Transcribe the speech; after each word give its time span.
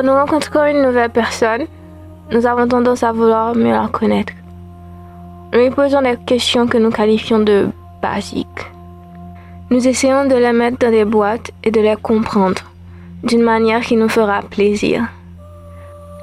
Quand 0.00 0.06
nous 0.06 0.14
rencontrons 0.14 0.64
une 0.64 0.80
nouvelle 0.80 1.10
personne, 1.10 1.66
nous 2.32 2.46
avons 2.46 2.66
tendance 2.66 3.02
à 3.02 3.12
vouloir 3.12 3.54
mieux 3.54 3.72
la 3.72 3.86
connaître. 3.92 4.32
Nous 5.52 5.58
lui 5.60 5.68
posons 5.68 6.00
des 6.00 6.16
questions 6.24 6.66
que 6.66 6.78
nous 6.78 6.90
qualifions 6.90 7.40
de 7.40 7.68
basiques. 8.00 8.64
Nous 9.68 9.86
essayons 9.86 10.24
de 10.24 10.36
les 10.36 10.52
mettre 10.52 10.78
dans 10.78 10.90
des 10.90 11.04
boîtes 11.04 11.50
et 11.64 11.70
de 11.70 11.82
les 11.82 11.96
comprendre 11.96 12.62
d'une 13.24 13.42
manière 13.42 13.82
qui 13.82 13.94
nous 13.96 14.08
fera 14.08 14.40
plaisir. 14.40 15.06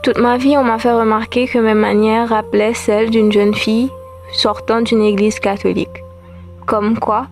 Toute 0.02 0.18
ma 0.18 0.38
vie, 0.38 0.58
on 0.58 0.64
m'a 0.64 0.80
fait 0.80 0.94
remarquer 0.94 1.48
que 1.48 1.60
mes 1.60 1.76
manières 1.76 2.30
rappelaient 2.30 2.74
celles 2.74 3.12
d'une 3.12 3.32
jeune 3.32 3.54
fille 3.54 3.92
sortant 4.34 4.82
d'une 4.82 5.04
église 5.04 5.40
catholique. 5.40 6.04
Comme 6.66 6.98
quoi, 6.98 7.28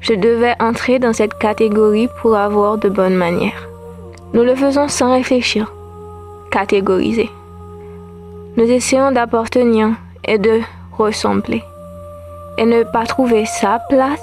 je 0.00 0.14
devais 0.14 0.56
entrer 0.58 0.98
dans 0.98 1.12
cette 1.12 1.38
catégorie 1.38 2.08
pour 2.20 2.36
avoir 2.36 2.78
de 2.78 2.88
bonnes 2.88 3.14
manières. 3.14 3.68
Nous 4.32 4.42
le 4.42 4.56
faisons 4.56 4.88
sans 4.88 5.12
réfléchir, 5.12 5.72
Nous 8.56 8.70
essayons 8.70 9.10
d'appartenir 9.10 9.90
et 10.24 10.38
de 10.38 10.60
ressembler. 10.96 11.64
Et 12.58 12.64
ne 12.64 12.84
pas 12.84 13.06
trouver 13.06 13.44
sa 13.44 13.80
place 13.88 14.22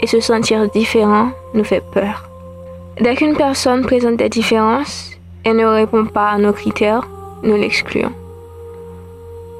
et 0.00 0.08
se 0.08 0.18
sentir 0.20 0.68
différent 0.70 1.28
nous 1.54 1.62
fait 1.62 1.84
peur. 1.92 2.28
Dès 3.00 3.14
qu'une 3.14 3.36
personne 3.36 3.82
présente 3.82 4.16
des 4.16 4.28
différences 4.28 5.12
et 5.44 5.52
ne 5.52 5.64
répond 5.64 6.04
pas 6.06 6.30
à 6.30 6.38
nos 6.38 6.52
critères, 6.52 7.06
nous 7.44 7.56
l'excluons. 7.56 8.12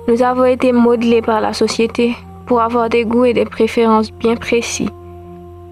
Nous 0.09 0.23
avons 0.23 0.47
été 0.47 0.73
modelés 0.73 1.23
par 1.23 1.41
la 1.41 1.53
société 1.53 2.17
pour 2.47 2.61
avoir 2.61 2.89
des 2.89 3.05
goûts 3.05 3.27
et 3.27 3.35
des 3.35 3.45
préférences 3.45 4.11
bien 4.11 4.35
précis. 4.35 4.91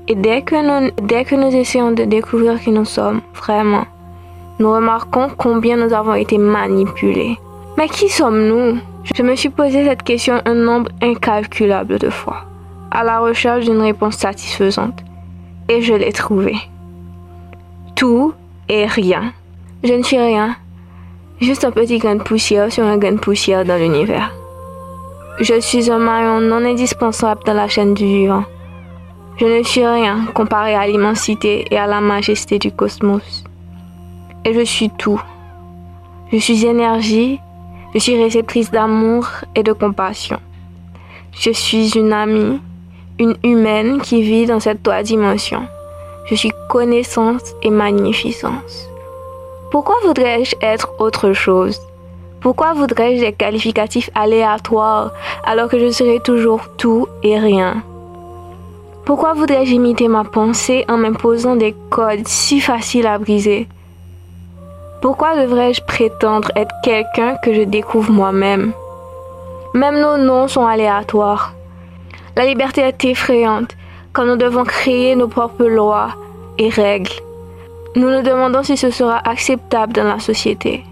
Et 0.06 0.15
dès 0.15 0.42
que 0.42 0.55
nous, 0.55 0.92
dès 1.03 1.25
que 1.25 1.34
nous 1.34 1.55
essayons 1.55 1.91
de 1.91 2.05
découvrir 2.05 2.61
qui 2.61 2.70
nous 2.70 2.84
sommes 2.84 3.20
vraiment, 3.34 3.87
nous 4.60 4.73
remarquons 4.73 5.28
combien 5.37 5.77
nous 5.77 5.95
avons 5.95 6.14
été 6.14 6.37
manipulés. 6.37 7.38
Mais 7.78 7.88
qui 7.88 8.10
sommes-nous? 8.10 8.78
Je 9.14 9.23
me 9.23 9.34
suis 9.34 9.48
posé 9.48 9.84
cette 9.84 10.02
question 10.02 10.42
un 10.44 10.55
nombre 10.55 10.91
incalculable 11.00 11.98
de 11.98 12.11
fois, 12.11 12.44
à 12.91 13.02
la 13.02 13.20
recherche 13.20 13.64
d'une 13.64 13.80
réponse 13.80 14.17
satisfaisante. 14.17 15.02
Et 15.70 15.80
je 15.80 15.94
l'ai 15.94 16.12
trouvée. 16.12 16.58
Tout 17.97 18.34
et 18.69 18.84
rien. 18.84 19.33
Je 19.83 19.94
ne 19.94 20.02
suis 20.02 20.19
rien. 20.19 20.56
Juste 21.41 21.64
un 21.64 21.70
petit 21.70 21.98
grain 21.98 22.17
de 22.17 22.22
poussière 22.22 22.70
sur 22.70 22.84
un 22.84 22.98
grain 22.98 23.12
de 23.12 23.19
poussière 23.19 23.64
dans 23.64 23.78
l'univers. 23.78 24.30
Je 25.41 25.58
suis 25.58 25.91
un 25.91 25.98
maillon 25.98 26.41
non 26.42 26.67
indispensable 26.67 27.41
dans 27.47 27.55
la 27.55 27.69
chaîne 27.69 27.95
du 27.95 28.05
vivant. 28.05 28.45
Je 29.39 29.47
ne 29.47 29.62
suis 29.62 29.86
rien 29.86 30.27
comparé 30.34 30.74
à 30.74 30.86
l'immensité 30.86 31.64
et 31.70 31.78
à 31.78 31.86
la 31.86 32.02
majesté 32.02 32.58
du 32.58 32.70
cosmos 32.70 33.45
et 34.44 34.55
je 34.55 34.64
suis 34.64 34.91
tout. 34.91 35.20
Je 36.33 36.38
suis 36.38 36.64
énergie, 36.64 37.41
je 37.94 37.98
suis 37.98 38.22
réceptrice 38.22 38.70
d'amour 38.70 39.27
et 39.55 39.62
de 39.62 39.72
compassion. 39.72 40.38
Je 41.33 41.50
suis 41.50 41.91
une 41.98 42.12
amie, 42.12 42.61
une 43.18 43.36
humaine 43.44 44.00
qui 44.00 44.22
vit 44.22 44.46
dans 44.46 44.61
cette 44.61 44.83
trois 44.83 45.02
dimensions. 45.02 45.66
Je 46.27 46.34
suis 46.34 46.52
connaissance 46.68 47.42
et 47.62 47.70
magnificence. 47.70 48.88
Pourquoi 49.70 49.96
voudrais-je 50.05 50.56
être 50.62 50.92
autre 50.98 51.33
chose? 51.33 51.80
Pourquoi 52.41 52.72
voudrais-je 52.72 53.20
des 53.20 53.33
qualificatifs 53.33 54.11
aléatoires 54.14 55.12
alors 55.44 55.68
que 55.68 55.78
je 55.78 55.91
serais 55.91 56.20
toujours 56.20 56.62
tout 56.77 57.06
et 57.22 57.38
rien? 57.38 57.83
Pourquoi 59.05 59.34
voudrais-je 59.34 59.74
imiter 59.74 60.08
ma 60.08 60.24
pensée 60.24 60.84
en 60.88 60.96
m'imposant 60.96 61.56
des 61.56 61.74
codes 61.91 62.27
si 62.27 62.61
faciles 62.61 63.06
à 63.06 63.18
briser? 63.18 63.68
Pourquoi 65.01 65.34
devrais-je 65.34 65.81
prétendre 65.83 66.51
être 66.56 66.75
quelqu'un 66.83 67.37
que 67.43 67.55
je 67.55 67.62
découvre 67.62 68.12
moi-même? 68.12 68.73
Même 69.73 69.98
nos 69.98 70.19
noms 70.19 70.47
sont 70.47 70.67
aléatoires. 70.67 71.55
La 72.37 72.45
liberté 72.45 72.83
est 72.83 73.05
effrayante 73.07 73.77
quand 74.13 74.27
nous 74.27 74.36
devons 74.36 74.64
créer 74.64 75.17
nos 75.17 75.29
propres 75.29 75.64
lois 75.64 76.11
et 76.58 76.69
règles. 76.69 77.13
Nous 77.97 78.11
nous 78.11 78.23
demandons 78.23 78.63
si 78.63 78.77
ce 78.77 78.91
sera 78.91 79.19
acceptable 79.27 79.95
dans 79.95 80.05
la 80.05 80.19
société. 80.19 80.85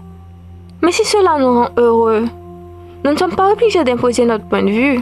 Mais 0.81 0.91
si 0.91 1.05
cela 1.05 1.37
nous 1.37 1.53
rend 1.53 1.69
heureux, 1.77 2.25
nous 3.05 3.11
ne 3.11 3.17
sommes 3.17 3.35
pas 3.35 3.51
obligés 3.51 3.83
d'imposer 3.83 4.25
notre 4.25 4.45
point 4.45 4.63
de 4.63 4.71
vue. 4.71 5.01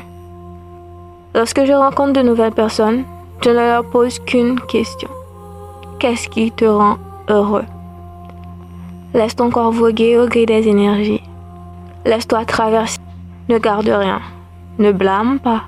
Lorsque 1.33 1.63
je 1.63 1.73
rencontre 1.73 2.13
de 2.13 2.27
nouvelles 2.27 2.51
personnes, 2.51 3.03
je 3.41 3.51
ne 3.51 3.55
leur 3.55 3.85
pose 3.85 4.19
qu'une 4.19 4.59
question. 4.61 5.09
Qu'est-ce 5.99 6.27
qui 6.27 6.51
te 6.51 6.65
rend 6.65 6.97
heureux? 7.29 7.65
Laisse 9.17 9.35
ton 9.35 9.49
corps 9.49 9.71
voguer 9.71 10.15
au 10.19 10.27
gré 10.27 10.45
des 10.45 10.67
énergies. 10.67 11.23
Laisse-toi 12.05 12.45
traverser. 12.45 12.99
Ne 13.49 13.57
garde 13.57 13.89
rien. 13.89 14.21
Ne 14.77 14.91
blâme 14.91 15.39
pas. 15.39 15.63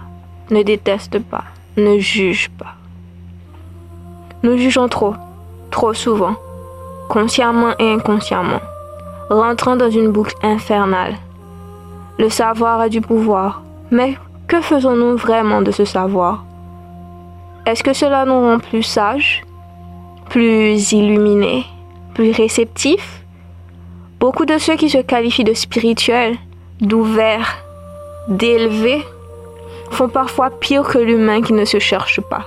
Ne 0.51 0.61
déteste 0.61 1.17
pas. 1.17 1.45
Ne 1.75 1.97
juge 1.97 2.51
pas. 2.59 2.75
Nous 4.43 4.55
jugeons 4.55 4.87
trop, 4.87 5.15
trop 5.71 5.95
souvent, 5.95 6.35
consciemment 7.09 7.73
et 7.79 7.91
inconsciemment, 7.91 8.61
rentrant 9.31 9.75
dans 9.75 9.89
une 9.89 10.11
boucle 10.11 10.35
infernale. 10.43 11.15
Le 12.19 12.29
savoir 12.29 12.79
a 12.79 12.87
du 12.87 13.01
pouvoir, 13.01 13.63
mais 13.89 14.15
que 14.47 14.61
faisons-nous 14.61 15.17
vraiment 15.17 15.63
de 15.63 15.71
ce 15.71 15.85
savoir? 15.85 16.45
Est-ce 17.65 17.81
que 17.81 17.93
cela 17.93 18.25
nous 18.25 18.39
rend 18.39 18.59
plus 18.59 18.83
sages, 18.83 19.43
plus 20.29 20.91
illuminés, 20.91 21.65
plus 22.13 22.29
réceptifs? 22.29 23.18
Beaucoup 24.19 24.45
de 24.45 24.57
ceux 24.57 24.75
qui 24.75 24.89
se 24.89 24.97
qualifient 24.97 25.45
de 25.45 25.53
spirituels, 25.53 26.35
d'ouverts, 26.81 27.63
d'élevés, 28.27 29.01
font 29.91 30.09
parfois 30.09 30.49
pire 30.49 30.83
que 30.83 30.97
l'humain 30.97 31.41
qui 31.41 31.53
ne 31.53 31.63
se 31.63 31.79
cherche 31.79 32.19
pas. 32.19 32.43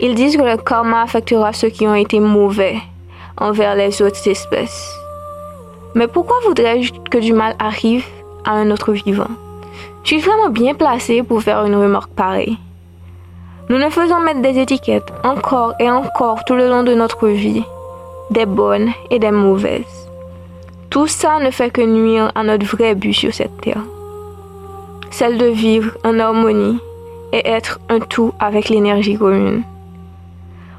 Ils 0.00 0.16
disent 0.16 0.36
que 0.36 0.42
le 0.42 0.56
karma 0.56 1.02
affectera 1.02 1.52
ceux 1.52 1.68
qui 1.68 1.86
ont 1.86 1.94
été 1.94 2.18
mauvais 2.18 2.78
envers 3.36 3.76
les 3.76 4.02
autres 4.02 4.26
espèces. 4.26 4.92
Mais 5.94 6.08
pourquoi 6.08 6.36
voudrais-je 6.44 6.92
que 7.10 7.18
du 7.18 7.32
mal 7.32 7.54
arrive 7.60 8.04
à 8.44 8.54
un 8.54 8.68
autre 8.72 8.90
vivant? 8.90 9.30
Je 10.02 10.08
suis 10.08 10.20
vraiment 10.20 10.50
bien 10.50 10.74
placé 10.74 11.22
pour 11.22 11.42
faire 11.42 11.64
une 11.64 11.76
remarque 11.76 12.10
pareille. 12.10 12.58
Nous 13.68 13.78
ne 13.78 13.88
faisons 13.88 14.18
mettre 14.18 14.42
des 14.42 14.58
étiquettes 14.58 15.12
encore 15.22 15.74
et 15.78 15.88
encore 15.88 16.44
tout 16.44 16.54
le 16.54 16.68
long 16.68 16.82
de 16.82 16.94
notre 16.94 17.28
vie, 17.28 17.62
des 18.32 18.46
bonnes 18.46 18.90
et 19.10 19.20
des 19.20 19.30
mauvaises. 19.30 20.07
Tout 20.90 21.06
ça 21.06 21.38
ne 21.38 21.50
fait 21.50 21.70
que 21.70 21.82
nuire 21.82 22.32
à 22.34 22.42
notre 22.42 22.64
vrai 22.64 22.94
but 22.94 23.12
sur 23.12 23.34
cette 23.34 23.60
terre. 23.60 23.82
Celle 25.10 25.36
de 25.36 25.46
vivre 25.46 25.92
en 26.02 26.18
harmonie 26.18 26.78
et 27.32 27.46
être 27.46 27.78
un 27.90 28.00
tout 28.00 28.32
avec 28.40 28.70
l'énergie 28.70 29.18
commune. 29.18 29.64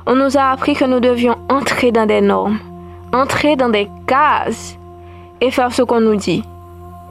On 0.07 0.15
nous 0.15 0.35
a 0.35 0.49
appris 0.49 0.73
que 0.73 0.85
nous 0.85 0.99
devions 0.99 1.37
entrer 1.47 1.91
dans 1.91 2.07
des 2.07 2.21
normes, 2.21 2.57
entrer 3.13 3.55
dans 3.55 3.69
des 3.69 3.87
cases 4.07 4.79
et 5.41 5.51
faire 5.51 5.71
ce 5.71 5.83
qu'on 5.83 6.01
nous 6.01 6.15
dit. 6.15 6.43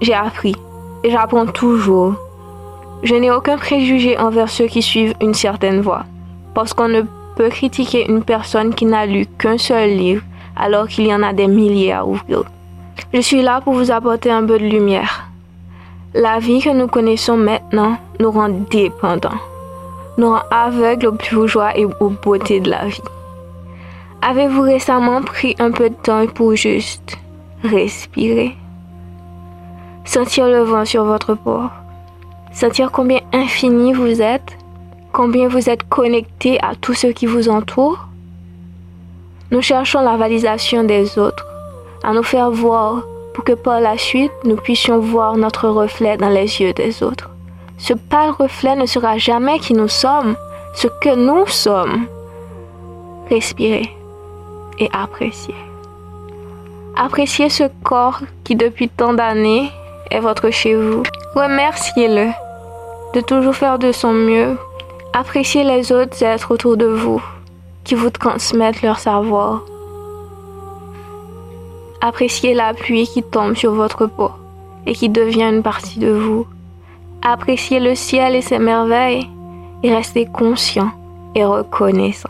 J'ai 0.00 0.14
appris 0.14 0.56
et 1.04 1.10
j'apprends 1.10 1.46
toujours. 1.46 2.14
Je 3.04 3.14
n'ai 3.14 3.30
aucun 3.30 3.58
préjugé 3.58 4.18
envers 4.18 4.48
ceux 4.48 4.66
qui 4.66 4.82
suivent 4.82 5.14
une 5.20 5.34
certaine 5.34 5.80
voie, 5.80 6.04
parce 6.52 6.74
qu'on 6.74 6.88
ne 6.88 7.02
peut 7.36 7.48
critiquer 7.48 8.10
une 8.10 8.24
personne 8.24 8.74
qui 8.74 8.86
n'a 8.86 9.06
lu 9.06 9.26
qu'un 9.38 9.56
seul 9.56 9.90
livre 9.90 10.22
alors 10.56 10.88
qu'il 10.88 11.06
y 11.06 11.14
en 11.14 11.22
a 11.22 11.32
des 11.32 11.46
milliers 11.46 11.92
à 11.92 12.04
ouvrir. 12.04 12.42
Je 13.12 13.20
suis 13.20 13.42
là 13.42 13.60
pour 13.60 13.74
vous 13.74 13.90
apporter 13.90 14.30
un 14.30 14.44
peu 14.44 14.58
de 14.58 14.66
lumière. 14.66 15.28
La 16.14 16.38
vie 16.38 16.60
que 16.60 16.70
nous 16.70 16.88
connaissons 16.88 17.36
maintenant 17.36 17.96
nous 18.20 18.30
rend 18.30 18.48
dépendants, 18.48 19.40
nous 20.16 20.30
rend 20.30 20.42
aveugles 20.50 21.06
aux 21.36 21.46
joies 21.46 21.76
et 21.78 21.84
aux 21.84 22.10
beautés 22.10 22.60
de 22.60 22.70
la 22.70 22.86
vie. 22.86 23.02
Avez-vous 24.20 24.62
récemment 24.62 25.22
pris 25.22 25.54
un 25.58 25.70
peu 25.70 25.90
de 25.90 25.94
temps 25.94 26.26
pour 26.26 26.54
juste 26.54 27.18
respirer? 27.62 28.56
Sentir 30.04 30.46
le 30.48 30.62
vent 30.62 30.84
sur 30.84 31.04
votre 31.04 31.34
peau, 31.34 31.62
sentir 32.52 32.90
combien 32.90 33.20
infini 33.32 33.92
vous 33.92 34.20
êtes, 34.20 34.56
combien 35.12 35.48
vous 35.48 35.70
êtes 35.70 35.88
connecté 35.88 36.58
à 36.62 36.74
tout 36.74 36.94
ce 36.94 37.06
qui 37.06 37.26
vous 37.26 37.48
entoure? 37.48 38.08
Nous 39.50 39.62
cherchons 39.62 40.00
la 40.00 40.16
validation 40.16 40.84
des 40.84 41.18
autres 41.18 41.46
à 42.02 42.12
nous 42.12 42.22
faire 42.22 42.50
voir 42.50 43.02
pour 43.34 43.44
que 43.44 43.52
par 43.52 43.80
la 43.80 43.96
suite 43.96 44.32
nous 44.44 44.56
puissions 44.56 44.98
voir 44.98 45.36
notre 45.36 45.68
reflet 45.68 46.16
dans 46.16 46.28
les 46.28 46.60
yeux 46.60 46.72
des 46.72 47.02
autres. 47.02 47.30
Ce 47.78 47.94
pâle 47.94 48.32
reflet 48.38 48.74
ne 48.74 48.86
sera 48.86 49.18
jamais 49.18 49.58
qui 49.60 49.74
nous 49.74 49.88
sommes, 49.88 50.36
ce 50.74 50.88
que 50.88 51.14
nous 51.14 51.46
sommes. 51.46 52.06
Respirez 53.30 53.88
et 54.78 54.88
appréciez. 54.92 55.54
Appréciez 56.96 57.48
ce 57.48 57.64
corps 57.84 58.20
qui 58.42 58.56
depuis 58.56 58.88
tant 58.88 59.14
d'années 59.14 59.70
est 60.10 60.20
votre 60.20 60.50
chez 60.50 60.74
vous. 60.74 61.04
Remerciez-le 61.34 62.30
de 63.14 63.20
toujours 63.20 63.54
faire 63.54 63.78
de 63.78 63.92
son 63.92 64.12
mieux. 64.12 64.58
Appréciez 65.12 65.62
les 65.62 65.92
autres 65.92 66.22
êtres 66.22 66.52
autour 66.52 66.76
de 66.76 66.86
vous 66.86 67.22
qui 67.84 67.94
vous 67.94 68.10
transmettent 68.10 68.82
leur 68.82 68.98
savoir 68.98 69.62
Appréciez 72.00 72.54
la 72.54 72.74
pluie 72.74 73.08
qui 73.08 73.24
tombe 73.24 73.56
sur 73.56 73.72
votre 73.72 74.06
peau 74.06 74.30
et 74.86 74.92
qui 74.94 75.08
devient 75.08 75.50
une 75.52 75.64
partie 75.64 75.98
de 75.98 76.10
vous. 76.10 76.46
Appréciez 77.22 77.80
le 77.80 77.96
ciel 77.96 78.36
et 78.36 78.42
ses 78.42 78.60
merveilles 78.60 79.28
et 79.82 79.92
restez 79.92 80.26
conscient 80.26 80.92
et 81.34 81.44
reconnaissant. 81.44 82.28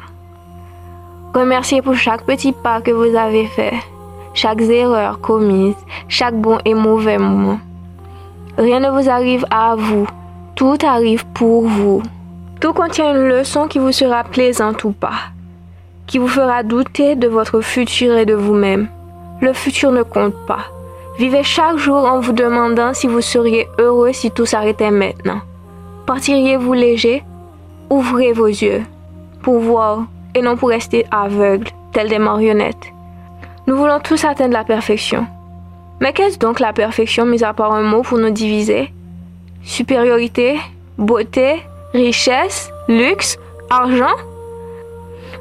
Remerciez 1.34 1.82
pour 1.82 1.94
chaque 1.94 2.24
petit 2.24 2.52
pas 2.52 2.80
que 2.80 2.90
vous 2.90 3.14
avez 3.14 3.44
fait, 3.46 3.74
chaque 4.32 4.62
erreur 4.62 5.20
commise, 5.20 5.76
chaque 6.08 6.34
bon 6.34 6.58
et 6.64 6.74
mauvais 6.74 7.18
moment. 7.18 7.60
Rien 8.56 8.80
ne 8.80 8.88
vous 8.88 9.10
arrive 9.10 9.44
à 9.50 9.76
vous, 9.76 10.06
tout 10.54 10.78
arrive 10.82 11.26
pour 11.34 11.64
vous. 11.64 12.02
Tout 12.60 12.72
contient 12.72 13.14
une 13.14 13.28
leçon 13.28 13.68
qui 13.68 13.78
vous 13.78 13.92
sera 13.92 14.24
plaisante 14.24 14.82
ou 14.84 14.92
pas, 14.92 15.30
qui 16.06 16.16
vous 16.16 16.26
fera 16.26 16.62
douter 16.62 17.16
de 17.16 17.28
votre 17.28 17.60
futur 17.60 18.16
et 18.16 18.24
de 18.24 18.34
vous-même. 18.34 18.88
Le 19.40 19.52
futur 19.52 19.92
ne 19.92 20.02
compte 20.02 20.34
pas. 20.46 20.66
Vivez 21.18 21.42
chaque 21.42 21.76
jour 21.76 21.96
en 21.96 22.20
vous 22.20 22.32
demandant 22.32 22.94
si 22.94 23.06
vous 23.06 23.20
seriez 23.20 23.68
heureux 23.78 24.12
si 24.12 24.30
tout 24.30 24.46
s'arrêtait 24.46 24.90
maintenant. 24.90 25.40
Partiriez-vous 26.06 26.72
léger? 26.72 27.22
Ouvrez 27.90 28.32
vos 28.32 28.46
yeux 28.46 28.82
pour 29.42 29.60
voir 29.60 30.04
et 30.34 30.42
non 30.42 30.56
pour 30.56 30.68
rester 30.68 31.06
aveugle, 31.10 31.68
tels 31.92 32.08
des 32.08 32.18
marionnettes. 32.18 32.92
Nous 33.66 33.76
voulons 33.76 34.00
tous 34.00 34.24
atteindre 34.24 34.52
la 34.52 34.64
perfection. 34.64 35.26
Mais 36.00 36.12
qu'est-ce 36.12 36.38
donc 36.38 36.60
la 36.60 36.72
perfection, 36.72 37.26
mis 37.26 37.42
à 37.42 37.52
part 37.52 37.72
un 37.72 37.82
mot 37.82 38.02
pour 38.02 38.18
nous 38.18 38.30
diviser? 38.30 38.92
Supériorité, 39.62 40.58
beauté, 40.96 41.62
richesse, 41.92 42.70
luxe, 42.88 43.38
argent? 43.70 44.14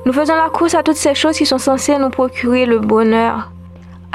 Nous 0.05 0.13
faisons 0.13 0.35
la 0.35 0.49
course 0.49 0.73
à 0.73 0.83
toutes 0.83 0.95
ces 0.95 1.15
choses 1.15 1.37
qui 1.37 1.45
sont 1.45 1.57
censées 1.57 1.97
nous 1.97 2.09
procurer 2.09 2.65
le 2.65 2.79
bonheur. 2.79 3.51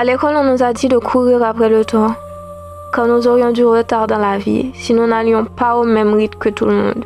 À 0.02 0.04
l'école, 0.04 0.34
on 0.34 0.42
nous 0.42 0.64
a 0.64 0.72
dit 0.72 0.88
de 0.88 0.98
courir 0.98 1.44
après 1.44 1.68
le 1.68 1.84
temps, 1.84 2.16
car 2.92 3.06
nous 3.06 3.28
aurions 3.28 3.52
du 3.52 3.64
retard 3.64 4.08
dans 4.08 4.18
la 4.18 4.36
vie 4.36 4.72
si 4.74 4.94
nous 4.94 5.06
n'allions 5.06 5.44
pas 5.44 5.76
au 5.76 5.84
même 5.84 6.12
rythme 6.12 6.40
que 6.40 6.48
tout 6.48 6.64
le 6.64 6.74
monde. 6.74 7.04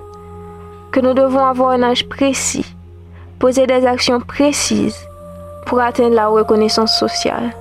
Que 0.93 1.00
nous 1.00 1.12
devons 1.12 1.44
avoir 1.44 1.72
un 1.72 1.82
âge 1.82 2.08
précis, 2.08 2.64
poser 3.38 3.66
des 3.66 3.84
actions 3.84 4.19
précises 4.20 4.96
pour 5.66 5.78
atteindre 5.78 6.14
la 6.14 6.28
reconnaissance 6.28 6.98
sociale. 6.98 7.54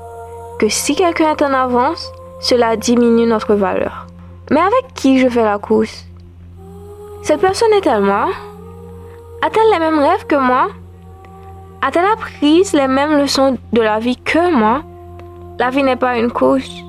Que 0.58 0.70
si 0.70 0.96
quelqu'un 0.96 1.32
est 1.32 1.42
en 1.42 1.52
avance, 1.52 2.14
cela 2.40 2.78
diminue 2.78 3.28
notre 3.28 3.56
valeur. 3.56 4.08
Mais 4.52 4.62
avec 4.62 4.94
qui 4.94 5.20
je 5.20 5.28
fais 5.28 5.44
la 5.44 5.58
course? 5.58 6.06
Cette 7.24 7.42
personne 7.42 7.74
est-elle 7.74 8.04
moi 8.04 8.30
A-t-elle 9.42 9.74
les 9.74 9.80
mêmes 9.80 10.00
rêves 10.00 10.28
que 10.28 10.38
moi? 10.38 10.68
A-t-elle 11.82 12.06
appris 12.06 12.64
les 12.72 12.88
mêmes 12.88 13.18
leçons 13.18 13.58
de 13.74 13.82
la 13.82 14.00
vie 14.00 14.16
que 14.16 14.50
moi? 14.56 14.82
La 15.58 15.70
vie 15.70 15.84
n'est 15.84 15.96
pas 15.96 16.18
une 16.18 16.32
course. 16.32 16.84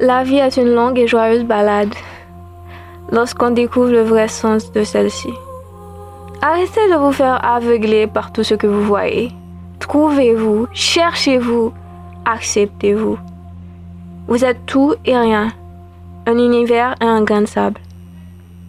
La 0.00 0.24
vie 0.24 0.38
est 0.38 0.56
une 0.56 0.74
longue 0.74 0.98
et 0.98 1.06
joyeuse 1.06 1.44
balade 1.44 1.94
lorsqu'on 3.12 3.50
découvre 3.50 3.90
le 3.90 4.02
vrai 4.02 4.28
sens 4.28 4.72
de 4.72 4.82
celle-ci. 4.82 5.28
Arrêtez 6.40 6.90
de 6.90 6.96
vous 6.96 7.12
faire 7.12 7.44
aveugler 7.44 8.06
par 8.06 8.32
tout 8.32 8.42
ce 8.42 8.54
que 8.54 8.66
vous 8.66 8.82
voyez. 8.82 9.30
Trouvez-vous, 9.78 10.66
cherchez-vous, 10.72 11.74
acceptez-vous. 12.24 13.18
Vous 14.26 14.44
êtes 14.44 14.64
tout 14.64 14.94
et 15.04 15.16
rien, 15.16 15.48
un 16.26 16.38
univers 16.38 16.94
et 17.02 17.04
un 17.04 17.22
grain 17.24 17.42
de 17.42 17.46
sable. 17.46 17.80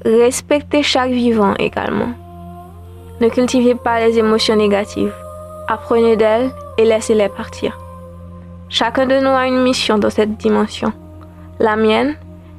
Respectez 0.04 0.84
chaque 0.84 1.12
vivant 1.12 1.54
également. 1.60 2.12
Ne 3.22 3.30
cultivez 3.30 3.76
pas 3.76 4.02
les 4.02 4.20
émotions 4.20 4.58
négatives. 4.58 5.14
Apprenez 5.70 6.18
d'elles 6.18 6.52
et 6.78 6.84
laissez-les 6.84 7.30
partir. 7.30 7.78
Chacun 8.70 9.06
de 9.06 9.20
nous 9.20 9.30
a 9.30 9.48
une 9.48 9.64
mission 9.64 9.98
dans 9.98 10.10
cette 10.10 10.36
dimension. 10.36 10.92
La 11.58 11.78
mienne 11.78 12.16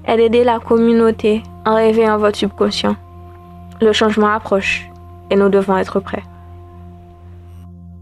est 0.06 0.16
d'aider 0.16 0.42
la 0.42 0.58
communauté 0.58 1.42
en 1.66 1.74
réveillant 1.74 2.16
votre 2.16 2.38
subconscient. 2.38 2.96
Le 3.82 3.92
changement 3.92 4.32
approche 4.32 4.88
et 5.30 5.36
nous 5.36 5.50
devons 5.50 5.76
être 5.76 6.00
prêts. 6.00 6.22